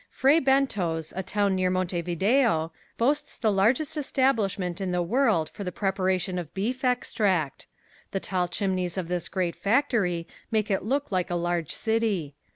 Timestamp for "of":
3.35-3.41, 6.39-6.55, 8.97-9.09